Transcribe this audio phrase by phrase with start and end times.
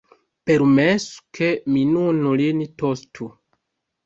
[0.51, 3.31] Permesu, ke mi nun lin tostu!